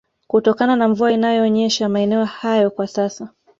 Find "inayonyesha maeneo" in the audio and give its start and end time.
1.11-2.25